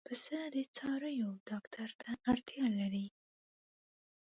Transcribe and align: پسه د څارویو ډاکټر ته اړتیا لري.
پسه 0.07 0.39
د 0.55 0.57
څارویو 0.75 1.29
ډاکټر 1.49 1.89
ته 2.01 2.09
اړتیا 2.31 2.65
لري. 2.79 3.05